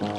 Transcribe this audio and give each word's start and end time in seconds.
Bonjour 0.00 0.14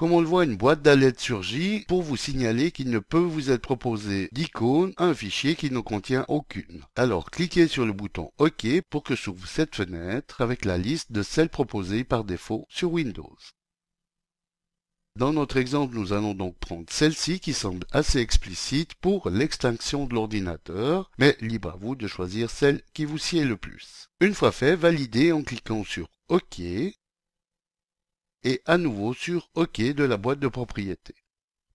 Comme 0.00 0.12
on 0.12 0.22
le 0.22 0.26
voit, 0.26 0.44
une 0.44 0.56
boîte 0.56 0.80
d'alerte 0.80 1.20
surgit 1.20 1.84
pour 1.86 2.00
vous 2.00 2.16
signaler 2.16 2.70
qu'il 2.70 2.88
ne 2.88 3.00
peut 3.00 3.18
vous 3.18 3.50
être 3.50 3.60
proposé 3.60 4.30
d'icône 4.32 4.94
un 4.96 5.12
fichier 5.12 5.56
qui 5.56 5.70
ne 5.70 5.80
contient 5.80 6.24
aucune. 6.28 6.86
Alors 6.96 7.30
cliquez 7.30 7.68
sur 7.68 7.84
le 7.84 7.92
bouton 7.92 8.32
OK 8.38 8.66
pour 8.88 9.02
que 9.02 9.14
s'ouvre 9.14 9.46
cette 9.46 9.76
fenêtre 9.76 10.40
avec 10.40 10.64
la 10.64 10.78
liste 10.78 11.12
de 11.12 11.22
celles 11.22 11.50
proposées 11.50 12.02
par 12.02 12.24
défaut 12.24 12.64
sur 12.70 12.90
Windows. 12.92 13.36
Dans 15.18 15.34
notre 15.34 15.58
exemple, 15.58 15.94
nous 15.94 16.14
allons 16.14 16.32
donc 16.32 16.56
prendre 16.56 16.86
celle-ci 16.88 17.38
qui 17.38 17.52
semble 17.52 17.86
assez 17.92 18.20
explicite 18.20 18.94
pour 19.02 19.28
l'extinction 19.28 20.06
de 20.06 20.14
l'ordinateur, 20.14 21.10
mais 21.18 21.36
libre 21.42 21.72
à 21.72 21.76
vous 21.76 21.94
de 21.94 22.06
choisir 22.06 22.48
celle 22.48 22.80
qui 22.94 23.04
vous 23.04 23.18
sied 23.18 23.44
le 23.44 23.58
plus. 23.58 24.08
Une 24.22 24.32
fois 24.32 24.50
fait, 24.50 24.76
validez 24.76 25.32
en 25.32 25.42
cliquant 25.42 25.84
sur 25.84 26.08
OK 26.30 26.62
et 28.44 28.62
à 28.66 28.78
nouveau 28.78 29.14
sur 29.14 29.50
OK 29.54 29.80
de 29.80 30.04
la 30.04 30.16
boîte 30.16 30.40
de 30.40 30.48
propriété. 30.48 31.14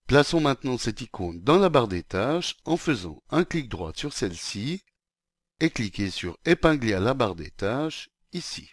Plaçons 0.06 0.40
maintenant 0.40 0.78
cette 0.78 1.00
icône 1.00 1.40
dans 1.42 1.58
la 1.58 1.68
barre 1.68 1.88
des 1.88 2.02
tâches 2.02 2.56
en 2.64 2.76
faisant 2.76 3.22
un 3.30 3.44
clic 3.44 3.68
droit 3.68 3.92
sur 3.94 4.12
celle-ci 4.12 4.82
et 5.60 5.70
cliquez 5.70 6.10
sur 6.10 6.38
Épingler 6.44 6.94
à 6.94 7.00
la 7.00 7.14
barre 7.14 7.34
des 7.34 7.50
tâches 7.50 8.10
ici. 8.32 8.70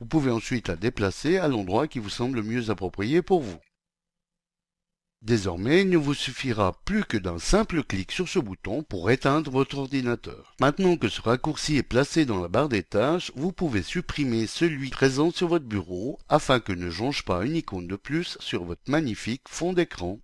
Vous 0.00 0.06
pouvez 0.06 0.32
ensuite 0.32 0.68
la 0.68 0.76
déplacer 0.76 1.38
à 1.38 1.46
l'endroit 1.46 1.86
qui 1.86 2.00
vous 2.00 2.10
semble 2.10 2.36
le 2.36 2.42
mieux 2.42 2.70
approprié 2.70 3.22
pour 3.22 3.42
vous. 3.42 3.60
Désormais, 5.22 5.82
il 5.82 5.88
ne 5.88 5.96
vous 5.96 6.14
suffira 6.14 6.76
plus 6.84 7.04
que 7.04 7.16
d'un 7.16 7.38
simple 7.38 7.84
clic 7.84 8.10
sur 8.10 8.28
ce 8.28 8.40
bouton 8.40 8.82
pour 8.82 9.08
éteindre 9.08 9.52
votre 9.52 9.78
ordinateur. 9.78 10.56
Maintenant 10.60 10.96
que 10.96 11.08
ce 11.08 11.20
raccourci 11.20 11.76
est 11.76 11.84
placé 11.84 12.24
dans 12.24 12.40
la 12.40 12.48
barre 12.48 12.68
des 12.68 12.82
tâches, 12.82 13.30
vous 13.36 13.52
pouvez 13.52 13.84
supprimer 13.84 14.48
celui 14.48 14.90
présent 14.90 15.30
sur 15.30 15.46
votre 15.46 15.64
bureau 15.64 16.18
afin 16.28 16.58
que 16.58 16.72
ne 16.72 16.90
jonge 16.90 17.24
pas 17.24 17.44
une 17.44 17.54
icône 17.54 17.86
de 17.86 17.94
plus 17.94 18.36
sur 18.40 18.64
votre 18.64 18.82
magnifique 18.88 19.42
fond 19.48 19.72
d'écran. 19.72 20.18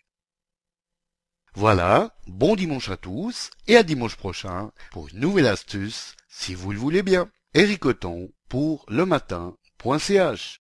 Voilà, 1.54 2.16
bon 2.26 2.56
dimanche 2.56 2.88
à 2.88 2.97
tous 2.97 3.50
et 3.69 3.76
à 3.76 3.84
dimanche 3.84 4.16
prochain 4.16 4.72
pour 4.91 5.08
une 5.08 5.20
nouvelle 5.20 5.47
astuce, 5.47 6.16
si 6.28 6.54
vous 6.54 6.72
le 6.72 6.78
voulez 6.78 7.04
bien. 7.04 7.31
Eric 7.54 7.84
pour 8.48 8.84
le 8.88 9.06
matin.ch 9.06 10.60